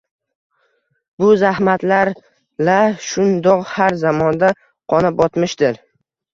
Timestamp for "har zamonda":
3.77-4.53